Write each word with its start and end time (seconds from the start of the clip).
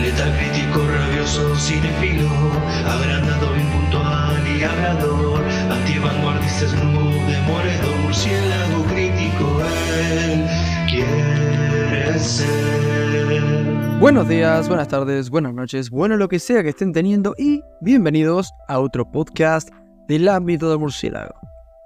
Letal 0.00 0.36
crítico, 0.36 0.86
rabioso, 0.86 1.56
cinefilo, 1.56 2.28
agrandado, 2.84 3.56
impuntual 3.56 4.46
y 4.46 4.62
hablador, 4.62 5.42
antivanguardista, 5.70 6.68
snoop, 6.68 8.02
murciélago 8.02 8.84
crítico, 8.84 9.62
él 10.12 10.46
quiere 10.90 12.18
ser. 12.18 13.98
Buenos 14.00 14.28
días, 14.28 14.68
buenas 14.68 14.88
tardes, 14.88 15.30
buenas 15.30 15.54
noches, 15.54 15.90
bueno 15.90 16.16
lo 16.16 16.28
que 16.28 16.38
sea 16.38 16.62
que 16.62 16.70
estén 16.70 16.92
teniendo 16.92 17.34
y 17.38 17.62
bienvenidos 17.80 18.50
a 18.68 18.80
otro 18.80 19.10
podcast 19.10 19.70
del 20.08 20.28
ámbito 20.28 20.68
del 20.68 20.80
murciélago. 20.80 21.34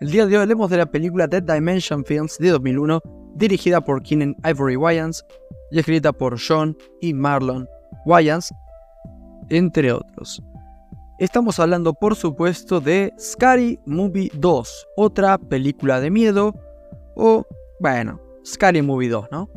El 0.00 0.10
día 0.10 0.26
de 0.26 0.36
hoy 0.36 0.42
hablemos 0.42 0.68
de 0.70 0.78
la 0.78 0.86
película 0.86 1.28
Dead 1.28 1.42
Dimension 1.42 2.04
Films 2.04 2.36
de 2.38 2.50
2001, 2.50 3.00
dirigida 3.36 3.80
por 3.80 4.02
Keenan 4.02 4.34
Ivory 4.44 4.76
Wayans 4.76 5.24
y 5.70 5.78
escrita 5.78 6.12
por 6.12 6.38
Sean 6.38 6.76
y 7.00 7.14
Marlon 7.14 7.68
Wayans, 8.04 8.52
entre 9.48 9.92
otros. 9.92 10.42
Estamos 11.18 11.60
hablando, 11.60 11.94
por 11.94 12.16
supuesto, 12.16 12.80
de 12.80 13.12
Scary 13.18 13.78
Movie 13.86 14.30
2, 14.34 14.88
otra 14.96 15.38
película 15.38 16.00
de 16.00 16.10
miedo, 16.10 16.54
o, 17.14 17.44
bueno, 17.80 18.20
Scary 18.44 18.82
Movie 18.82 19.08
2, 19.08 19.28
¿no? 19.30 19.48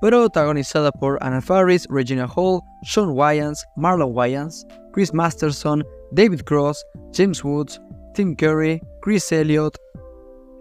Protagonizada 0.00 0.90
por 0.90 1.18
Anna 1.22 1.40
Faris, 1.40 1.86
Regina 1.90 2.26
Hall, 2.34 2.60
Sean 2.82 3.10
Wayans, 3.10 3.64
Marlon 3.76 4.12
Wayans, 4.14 4.66
Chris 4.92 5.12
Masterson, 5.12 5.84
David 6.12 6.42
Cross, 6.44 6.84
James 7.12 7.44
Woods, 7.44 7.80
Tim 8.14 8.34
Curry, 8.34 8.80
Chris 9.02 9.30
Elliott, 9.32 9.76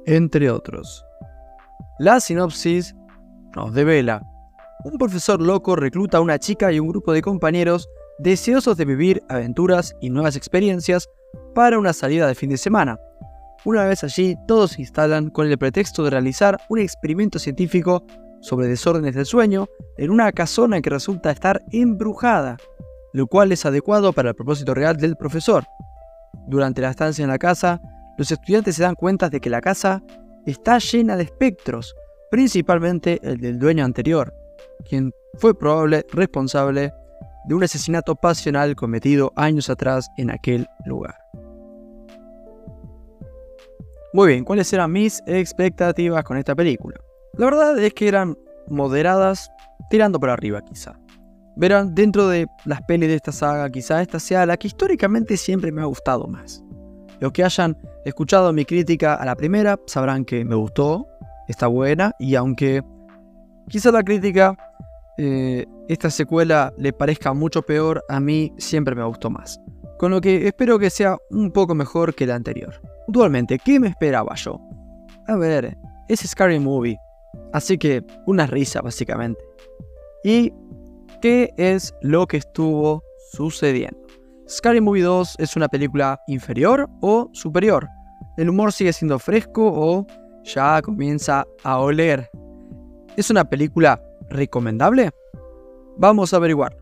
entre 0.05 0.50
otros. 0.50 1.05
La 2.00 2.20
sinopsis 2.20 2.95
nos 3.55 3.73
devela. 3.73 4.22
Un 4.84 4.98
profesor 4.98 5.40
loco 5.40 5.76
recluta 5.76 6.17
a 6.17 6.21
una 6.21 6.40
chica 6.40 6.71
y 6.71 6.80
un 6.80 6.88
grupo 6.88 7.13
de 7.13 7.22
compañeros 7.22 7.88
deseosos 8.17 8.78
de 8.78 8.86
vivir 8.86 9.22
aventuras 9.30 9.95
y 10.02 10.09
nuevas 10.09 10.36
experiencias 10.36 11.08
para 11.53 11.78
una 11.78 11.94
salida 11.94 12.25
de 12.25 12.33
fin 12.33 12.50
de 12.50 12.58
semana. 12.58 13.00
Una 13.64 13.86
vez 13.86 14.03
allí, 14.03 14.36
todos 14.47 14.72
se 14.72 14.81
instalan 14.81 15.30
con 15.30 15.45
el 15.45 15.58
pretexto 15.59 16.03
de 16.03 16.09
realizar 16.09 16.58
un 16.67 16.80
experimento 16.80 17.38
científico 17.38 18.03
sobre 18.42 18.67
desórdenes 18.67 19.14
del 19.14 19.28
sueño 19.28 19.67
en 19.97 20.09
una 20.09 20.31
casona 20.31 20.81
que 20.81 20.89
resulta 20.89 21.30
estar 21.30 21.61
embrujada, 21.72 22.58
lo 23.14 23.27
cual 23.27 23.52
es 23.52 23.67
adecuado 23.67 24.14
para 24.14 24.30
el 24.30 24.36
propósito 24.36 24.73
real 24.73 24.98
del 24.98 25.16
profesor. 25.16 25.64
Durante 26.48 26.81
la 26.81 26.89
estancia 26.89 27.22
en 27.22 27.30
la 27.30 27.38
casa, 27.38 27.80
los 28.17 28.31
estudiantes 28.31 28.77
se 28.77 28.81
dan 28.81 28.95
cuenta 28.95 29.30
de 29.30 29.42
que 29.42 29.52
la 29.52 29.61
casa 29.61 30.02
está 30.48 30.80
llena 30.80 31.17
de 31.17 31.23
espectros, 31.25 31.94
principalmente 32.31 33.20
el 33.22 33.38
del 33.38 33.59
dueño 33.59 33.86
anterior, 33.86 34.33
quien 34.87 35.11
fue 35.37 35.57
probable 35.57 36.05
responsable 36.11 36.91
de 37.45 37.55
un 37.55 37.63
asesinato 37.63 38.15
pasional 38.15 38.75
cometido 38.75 39.31
años 39.35 39.69
atrás 39.69 40.09
en 40.17 40.29
aquel 40.29 40.67
lugar. 40.85 41.15
Muy 44.13 44.27
bien, 44.27 44.43
¿cuáles 44.43 44.71
eran 44.73 44.91
mis 44.91 45.23
expectativas 45.25 46.23
con 46.23 46.37
esta 46.37 46.53
película? 46.53 46.99
La 47.37 47.45
verdad 47.45 47.79
es 47.79 47.93
que 47.93 48.07
eran 48.07 48.37
moderadas, 48.67 49.49
tirando 49.89 50.19
por 50.19 50.29
arriba 50.29 50.61
quizá. 50.61 50.99
Verán, 51.55 51.95
dentro 51.95 52.27
de 52.27 52.47
las 52.65 52.81
pelis 52.81 53.09
de 53.09 53.15
esta 53.15 53.31
saga, 53.31 53.69
quizá 53.69 54.02
esta 54.02 54.19
sea 54.19 54.45
la 54.45 54.57
que 54.57 54.67
históricamente 54.67 55.37
siempre 55.37 55.71
me 55.71 55.81
ha 55.81 55.85
gustado 55.85 56.27
más. 56.27 56.63
Los 57.19 57.31
que 57.31 57.43
hayan 57.43 57.77
escuchado 58.05 58.52
mi 58.52 58.65
crítica 58.65 59.15
a 59.15 59.25
la 59.25 59.35
primera 59.35 59.79
sabrán 59.85 60.25
que 60.25 60.43
me 60.43 60.55
gustó, 60.55 61.07
está 61.47 61.67
buena, 61.67 62.13
y 62.19 62.35
aunque 62.35 62.81
quizá 63.69 63.91
la 63.91 64.03
crítica, 64.03 64.57
eh, 65.23 65.67
esta 65.88 66.09
secuela 66.09 66.73
le 66.80 66.94
parezca 66.94 67.31
mucho 67.31 67.61
peor, 67.61 68.03
a 68.09 68.19
mí 68.19 68.52
siempre 68.58 68.95
me 68.95 69.03
gustó 69.03 69.30
más. 69.30 69.59
Con 70.00 70.09
lo 70.09 70.19
que 70.19 70.47
espero 70.47 70.80
que 70.80 70.89
sea 70.89 71.16
un 71.30 71.52
poco 71.52 71.75
mejor 71.75 72.16
que 72.16 72.26
la 72.26 72.33
anterior. 72.33 72.82
Puntualmente, 73.05 73.59
¿qué 73.64 73.80
me 73.80 73.89
esperaba 73.89 74.33
yo? 74.33 74.59
A 75.27 75.36
ver, 75.36 75.77
es 76.08 76.21
Scary 76.21 76.59
Movie, 76.59 76.98
así 77.54 77.77
que 77.77 78.04
una 78.26 78.48
risa 78.48 78.82
básicamente. 78.82 79.39
¿Y 80.23 80.52
qué 81.21 81.53
es 81.55 81.93
lo 82.02 82.26
que 82.26 82.38
estuvo 82.38 83.03
sucediendo? 83.33 83.99
Scary 84.49 84.82
Movie 84.82 85.03
2 85.03 85.36
es 85.38 85.55
una 85.55 85.67
película 85.67 86.20
inferior 86.26 86.89
o 87.02 87.30
superior. 87.33 87.88
El 88.38 88.49
humor 88.49 88.73
sigue 88.73 88.92
siendo 88.92 89.20
fresco 89.20 89.71
o 89.71 90.08
ya 90.45 90.82
comienza 90.82 91.45
a 91.64 91.77
oler. 91.77 92.27
¿Es 93.17 93.30
una 93.30 93.45
película 93.45 94.02
recomendable? 94.31 95.11
Vamos 95.97 96.33
a 96.33 96.37
averiguar. 96.37 96.75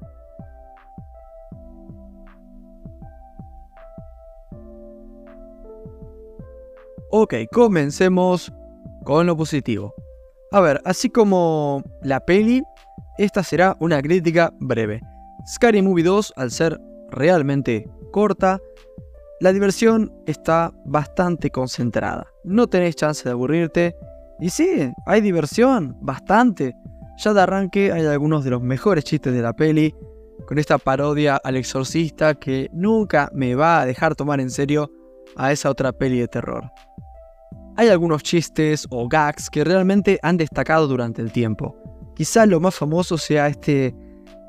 Ok, 7.12 7.34
comencemos 7.52 8.54
con 9.04 9.26
lo 9.26 9.36
positivo. 9.36 9.94
A 10.52 10.62
ver, 10.62 10.80
así 10.86 11.10
como 11.10 11.84
la 12.04 12.20
peli, 12.20 12.62
esta 13.18 13.44
será 13.44 13.76
una 13.80 14.02
crítica 14.02 14.54
breve. 14.60 15.02
Scary 15.48 15.82
Movie 15.82 16.04
2, 16.04 16.34
al 16.36 16.52
ser 16.52 16.80
realmente 17.10 17.90
corta, 18.12 18.60
la 19.40 19.54
diversión 19.54 20.14
está 20.26 20.72
bastante 20.86 21.50
concentrada. 21.50 22.28
No 22.44 22.68
tenéis 22.68 22.96
chance 22.96 23.24
de 23.24 23.32
aburrirte. 23.32 23.96
Y 24.40 24.50
sí, 24.50 24.92
hay 25.06 25.22
diversión, 25.22 25.98
bastante. 26.02 26.76
Ya 27.20 27.34
de 27.34 27.42
arranque 27.42 27.92
hay 27.92 28.06
algunos 28.06 28.46
de 28.46 28.50
los 28.50 28.62
mejores 28.62 29.04
chistes 29.04 29.34
de 29.34 29.42
la 29.42 29.52
peli, 29.52 29.94
con 30.48 30.58
esta 30.58 30.78
parodia 30.78 31.36
al 31.36 31.58
exorcista 31.58 32.34
que 32.34 32.70
nunca 32.72 33.30
me 33.34 33.56
va 33.56 33.82
a 33.82 33.86
dejar 33.86 34.16
tomar 34.16 34.40
en 34.40 34.50
serio 34.50 34.90
a 35.36 35.52
esa 35.52 35.70
otra 35.70 35.92
peli 35.92 36.18
de 36.20 36.30
terror. 36.30 36.72
Hay 37.76 37.90
algunos 37.90 38.24
chistes 38.24 38.88
o 38.90 39.10
gags 39.10 39.50
que 39.50 39.66
realmente 39.66 40.18
han 40.22 40.38
destacado 40.38 40.88
durante 40.88 41.22
el 41.22 41.34
tiempo. 41.34 41.76
Quizá 42.16 42.46
lo 42.46 42.62
más 42.62 42.76
famoso 42.76 43.18
sea 43.18 43.48
este 43.48 43.94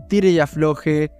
tire 0.08 0.30
y 0.30 0.38
afloje 0.38 1.10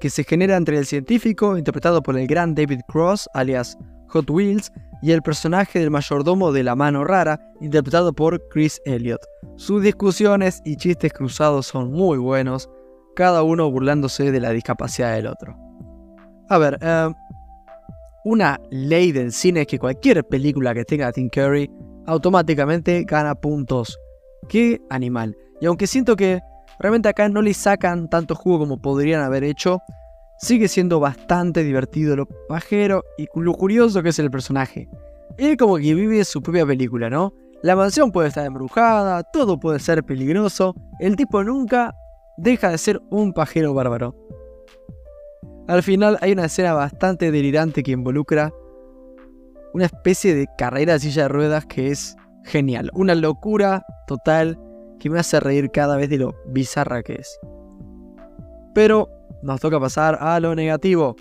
que 0.00 0.10
se 0.10 0.22
genera 0.22 0.56
entre 0.56 0.78
el 0.78 0.86
científico, 0.86 1.58
interpretado 1.58 2.04
por 2.04 2.16
el 2.16 2.28
gran 2.28 2.54
David 2.54 2.82
Cross, 2.86 3.28
alias 3.34 3.76
Hot 4.10 4.30
Wheels, 4.30 4.70
y 5.02 5.12
el 5.12 5.22
personaje 5.22 5.78
del 5.78 5.90
mayordomo 5.90 6.52
de 6.52 6.62
la 6.62 6.74
mano 6.74 7.04
rara, 7.04 7.40
interpretado 7.60 8.12
por 8.12 8.48
Chris 8.48 8.80
Elliott. 8.84 9.20
Sus 9.56 9.82
discusiones 9.82 10.60
y 10.64 10.76
chistes 10.76 11.12
cruzados 11.12 11.66
son 11.66 11.90
muy 11.90 12.18
buenos, 12.18 12.68
cada 13.16 13.42
uno 13.42 13.70
burlándose 13.70 14.30
de 14.30 14.40
la 14.40 14.50
discapacidad 14.50 15.14
del 15.14 15.26
otro. 15.26 15.56
A 16.48 16.58
ver, 16.58 16.78
eh, 16.80 17.10
una 18.24 18.60
ley 18.70 19.12
del 19.12 19.32
cine 19.32 19.62
es 19.62 19.66
que 19.66 19.78
cualquier 19.78 20.24
película 20.24 20.74
que 20.74 20.84
tenga 20.84 21.08
a 21.08 21.12
Tim 21.12 21.28
Curry 21.28 21.70
automáticamente 22.06 23.04
gana 23.04 23.34
puntos. 23.34 23.98
¡Qué 24.48 24.80
animal! 24.90 25.36
Y 25.60 25.66
aunque 25.66 25.86
siento 25.86 26.16
que 26.16 26.40
realmente 26.78 27.08
acá 27.08 27.28
no 27.28 27.40
le 27.40 27.54
sacan 27.54 28.08
tanto 28.08 28.34
jugo 28.34 28.60
como 28.60 28.80
podrían 28.80 29.22
haber 29.22 29.44
hecho, 29.44 29.80
sigue 30.40 30.68
siendo 30.68 31.00
bastante 31.00 31.62
divertido 31.62 32.16
lo 32.16 32.26
pajero 32.48 33.04
y 33.18 33.26
lo 33.34 33.52
curioso 33.54 34.02
que 34.02 34.08
es 34.08 34.18
el 34.18 34.30
personaje. 34.30 34.88
Él 35.36 35.56
como 35.56 35.76
que 35.76 35.94
vive 35.94 36.24
su 36.24 36.42
propia 36.42 36.66
película, 36.66 37.10
¿no? 37.10 37.34
La 37.62 37.76
mansión 37.76 38.10
puede 38.10 38.28
estar 38.28 38.46
embrujada, 38.46 39.22
todo 39.22 39.60
puede 39.60 39.78
ser 39.80 40.02
peligroso, 40.02 40.74
el 40.98 41.14
tipo 41.14 41.44
nunca 41.44 41.94
deja 42.38 42.70
de 42.70 42.78
ser 42.78 43.00
un 43.10 43.32
pajero 43.34 43.74
bárbaro. 43.74 44.16
Al 45.68 45.82
final 45.82 46.18
hay 46.22 46.32
una 46.32 46.46
escena 46.46 46.72
bastante 46.72 47.30
delirante 47.30 47.82
que 47.82 47.92
involucra 47.92 48.50
una 49.74 49.84
especie 49.84 50.34
de 50.34 50.48
carrera 50.56 50.94
de 50.94 51.00
silla 51.00 51.22
de 51.24 51.28
ruedas 51.28 51.66
que 51.66 51.88
es 51.88 52.16
genial. 52.44 52.90
Una 52.94 53.14
locura 53.14 53.84
total 54.06 54.58
que 54.98 55.10
me 55.10 55.20
hace 55.20 55.38
reír 55.38 55.70
cada 55.70 55.96
vez 55.96 56.08
de 56.08 56.18
lo 56.18 56.34
bizarra 56.46 57.02
que 57.02 57.14
es. 57.16 57.38
Pero 58.74 59.08
nos 59.42 59.60
toca 59.60 59.80
pasar 59.80 60.18
a 60.20 60.38
lo 60.40 60.54
negativo. 60.54 61.16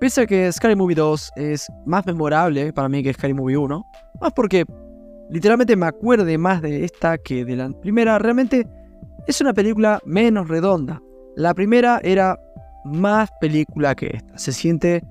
Pese 0.00 0.22
a 0.22 0.26
que 0.26 0.52
Scary 0.52 0.76
Movie 0.76 0.94
2 0.94 1.32
es 1.36 1.66
más 1.86 2.04
memorable 2.06 2.72
para 2.72 2.88
mí 2.88 3.02
que 3.02 3.12
Scary 3.12 3.34
Movie 3.34 3.56
1, 3.56 3.84
más 4.20 4.32
porque 4.34 4.64
literalmente 5.30 5.74
me 5.76 5.86
acuerde 5.86 6.36
más 6.38 6.62
de 6.62 6.84
esta 6.84 7.18
que 7.18 7.44
de 7.44 7.56
la 7.56 7.70
primera, 7.80 8.18
realmente 8.18 8.66
es 9.26 9.40
una 9.40 9.52
película 9.52 10.00
menos 10.04 10.48
redonda. 10.48 11.00
La 11.36 11.54
primera 11.54 12.00
era 12.02 12.38
más 12.84 13.30
película 13.40 13.94
que 13.94 14.10
esta. 14.14 14.38
Se 14.38 14.52
siente 14.52 15.02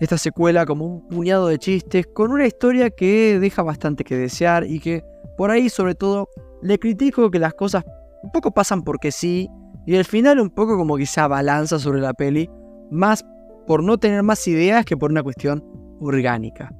esta 0.00 0.18
secuela 0.18 0.66
como 0.66 0.86
un 0.86 1.08
puñado 1.08 1.48
de 1.48 1.58
chistes 1.58 2.06
con 2.14 2.30
una 2.30 2.46
historia 2.46 2.90
que 2.90 3.38
deja 3.40 3.62
bastante 3.62 4.04
que 4.04 4.16
desear 4.16 4.64
y 4.64 4.78
que 4.78 5.02
por 5.36 5.50
ahí 5.50 5.68
sobre 5.68 5.94
todo 5.94 6.28
le 6.62 6.78
critico 6.78 7.30
que 7.30 7.38
las 7.38 7.54
cosas 7.54 7.84
un 8.22 8.30
poco 8.30 8.52
pasan 8.52 8.82
porque 8.82 9.10
sí 9.12 9.48
y 9.86 9.96
al 9.96 10.04
final 10.04 10.40
un 10.40 10.50
poco 10.50 10.76
como 10.76 10.96
que 10.96 11.06
se 11.06 11.20
abalanza 11.20 11.78
sobre 11.78 12.00
la 12.00 12.14
peli 12.14 12.48
más 12.90 13.24
por 13.66 13.82
no 13.82 13.98
tener 13.98 14.22
más 14.22 14.46
ideas 14.46 14.84
que 14.84 14.96
por 14.96 15.10
una 15.10 15.22
cuestión 15.22 15.64
orgánica. 16.00 16.72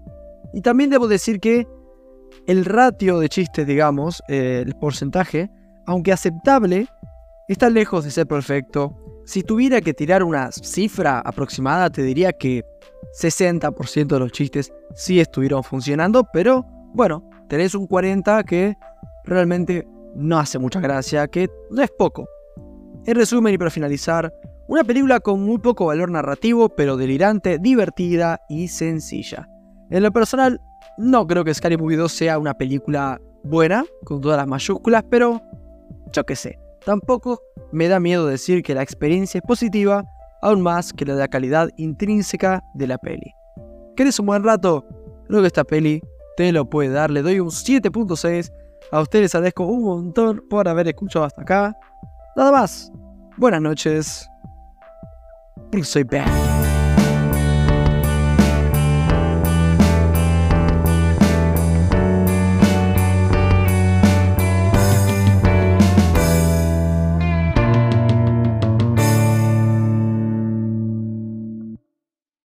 Y 0.53 0.61
también 0.61 0.91
debo 0.91 1.09
decir 1.09 1.41
que 1.41 1.67
el 2.47 2.65
ratio 2.65 3.19
de 3.19 3.29
chistes, 3.29 3.67
digamos, 3.67 4.23
eh, 4.29 4.63
el 4.67 4.75
porcentaje, 4.75 5.51
aunque 5.87 6.13
aceptable, 6.13 6.87
está 7.49 7.71
lejos 7.71 8.05
de 8.05 8.11
ser 8.11 8.27
perfecto 8.27 8.97
Si 9.27 9.43
tuviera 9.43 9.81
que 9.81 9.95
tirar 9.95 10.23
una 10.23 10.53
cifra 10.53 11.21
aproximada, 11.21 11.89
te 11.89 12.03
diría 12.03 12.33
que 12.33 12.63
60% 13.19 14.07
de 14.07 14.19
los 14.19 14.33
chistes 14.33 14.71
sí 14.95 15.19
estuvieron 15.19 15.65
funcionando, 15.65 16.29
pero 16.31 16.67
bueno, 16.93 17.27
tenés 17.49 17.75
un 17.75 17.89
40% 17.89 18.45
que 18.45 18.75
realmente 19.25 19.89
no 20.15 20.39
hace 20.39 20.59
mucha 20.59 20.81
gracia, 20.81 21.27
que 21.27 21.49
no 21.71 21.83
es 21.83 21.91
poco. 21.91 22.29
En 23.07 23.17
resumen 23.17 23.55
y 23.55 23.59
para 23.59 23.71
finalizar, 23.71 24.33
una 24.67 24.83
película 24.83 25.21
con 25.21 25.43
muy 25.43 25.59
poco 25.59 25.87
valor 25.87 26.11
narrativo, 26.11 26.71
pero 26.71 26.97
delirante, 26.97 27.59
divertida 27.59 28.41
y 28.49 28.69
sencilla. 28.69 29.47
En 29.91 30.03
lo 30.03 30.11
personal, 30.11 30.59
no 30.97 31.27
creo 31.27 31.45
que 31.45 31.53
Scary 31.53 31.77
Movie 31.77 31.99
2 31.99 32.11
sea 32.11 32.39
una 32.39 32.55
película 32.55 33.21
buena, 33.43 33.85
con 34.05 34.23
todas 34.23 34.39
las 34.39 34.47
mayúsculas, 34.47 35.05
pero 35.11 35.43
yo 36.13 36.25
qué 36.25 36.35
sé. 36.35 36.59
Tampoco 36.85 37.41
me 37.73 37.89
da 37.89 38.01
miedo 38.01 38.27
decir 38.27 38.63
que 38.63 38.75
la 38.75 38.83
experiencia 38.83 39.39
es 39.39 39.45
positiva, 39.47 40.05
aún 40.41 40.63
más 40.63 40.93
que 40.93 41.05
la 41.05 41.15
de 41.15 41.21
la 41.21 41.29
calidad 41.29 41.69
intrínseca 41.77 42.63
de 42.75 42.87
la 42.87 42.97
peli. 42.97 43.35
¿Querés 43.97 44.19
un 44.19 44.27
buen 44.27 44.45
rato? 44.45 44.87
Creo 45.29 45.43
que 45.43 45.49
esta 45.49 45.65
peli 45.65 46.01
te 46.37 46.53
lo 46.53 46.69
puede 46.69 46.91
dar. 46.91 47.11
Le 47.11 47.23
doy 47.23 47.41
un 47.41 47.49
7.6. 47.49 48.51
A 48.93 49.01
ustedes 49.01 49.23
les 49.25 49.35
agradezco 49.35 49.67
un 49.67 49.85
montón 49.85 50.43
por 50.49 50.69
haber 50.69 50.89
escuchado 50.89 51.25
hasta 51.25 51.43
acá. 51.43 51.77
Nada 52.37 52.53
más. 52.53 52.93
Buenas 53.37 53.61
noches. 53.61 54.29
Soy 55.83 56.05
back. 56.05 56.54